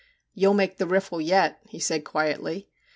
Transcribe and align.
'You'll 0.33 0.55
make 0.55 0.77
the 0.79 0.87
riffle 0.87 1.21
yet,' 1.21 1.59
he 1.69 1.77
said 1.79 2.03
quietly. 2.05 2.67